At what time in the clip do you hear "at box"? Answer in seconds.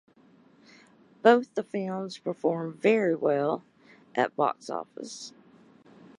4.15-4.67